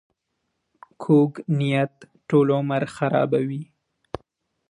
[1.03, 1.95] کوږ نیت
[2.27, 3.63] ټول عمر خرابوي